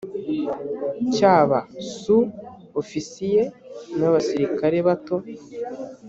[1.13, 1.59] cy aba
[1.97, 2.17] su
[2.81, 3.43] ofisiye
[3.97, 5.15] n abasirikare bato